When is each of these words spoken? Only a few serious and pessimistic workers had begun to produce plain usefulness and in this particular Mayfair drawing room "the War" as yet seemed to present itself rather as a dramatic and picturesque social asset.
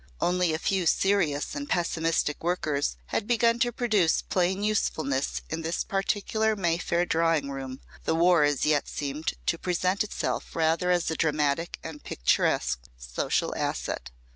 Only 0.19 0.51
a 0.51 0.57
few 0.57 0.87
serious 0.87 1.53
and 1.53 1.69
pessimistic 1.69 2.43
workers 2.43 2.97
had 3.13 3.27
begun 3.27 3.59
to 3.59 3.71
produce 3.71 4.23
plain 4.23 4.63
usefulness 4.63 5.43
and 5.51 5.59
in 5.59 5.61
this 5.61 5.83
particular 5.83 6.55
Mayfair 6.55 7.05
drawing 7.05 7.51
room 7.51 7.81
"the 8.05 8.15
War" 8.15 8.43
as 8.43 8.65
yet 8.65 8.87
seemed 8.87 9.33
to 9.45 9.59
present 9.59 10.03
itself 10.03 10.55
rather 10.55 10.89
as 10.89 11.11
a 11.11 11.15
dramatic 11.15 11.77
and 11.83 12.03
picturesque 12.03 12.79
social 12.97 13.53
asset. 13.55 14.09